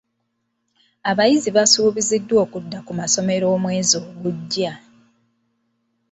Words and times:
Abayizi 1.11 1.49
basuubiziddwa 1.57 2.35
okudda 2.45 2.79
ku 2.85 2.91
masomero 2.99 3.45
mu 3.53 3.57
mwezi 3.63 3.93
ogujja. 4.01 4.71